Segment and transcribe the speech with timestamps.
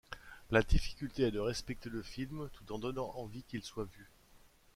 [0.49, 4.09] La difficulté est de respecter le film tout en donnant envie qu'il soit vu.